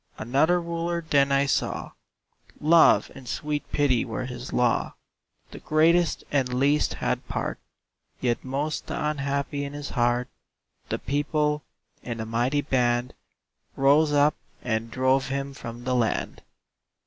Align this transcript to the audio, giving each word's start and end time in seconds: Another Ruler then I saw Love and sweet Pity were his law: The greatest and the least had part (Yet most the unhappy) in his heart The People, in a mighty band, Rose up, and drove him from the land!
Another 0.17 0.59
Ruler 0.59 1.05
then 1.07 1.31
I 1.31 1.45
saw 1.45 1.91
Love 2.59 3.11
and 3.13 3.27
sweet 3.29 3.71
Pity 3.71 4.03
were 4.03 4.25
his 4.25 4.51
law: 4.51 4.95
The 5.51 5.59
greatest 5.59 6.23
and 6.31 6.47
the 6.47 6.55
least 6.57 6.95
had 6.95 7.27
part 7.27 7.59
(Yet 8.19 8.43
most 8.43 8.87
the 8.87 8.97
unhappy) 9.09 9.63
in 9.63 9.73
his 9.73 9.89
heart 9.91 10.27
The 10.89 10.97
People, 10.97 11.61
in 12.01 12.19
a 12.19 12.25
mighty 12.25 12.61
band, 12.61 13.13
Rose 13.75 14.11
up, 14.11 14.35
and 14.63 14.89
drove 14.89 15.27
him 15.27 15.53
from 15.53 15.83
the 15.83 15.93
land! 15.93 16.41